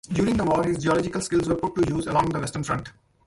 [0.13, 2.89] During the war his geological skills were put to use along the western front.